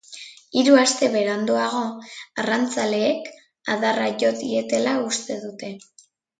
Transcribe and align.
Hiru 0.61 0.77
aste 0.83 1.09
beranduago, 1.15 1.81
arrantzaleek 2.45 3.31
adarra 3.77 4.11
jo 4.25 4.35
dietela 4.43 4.97
uste 5.15 5.39
dute. 5.47 5.75